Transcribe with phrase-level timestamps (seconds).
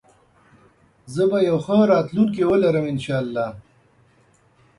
[1.13, 3.49] زه به يو ښه راتلونکي ولرم انشاالله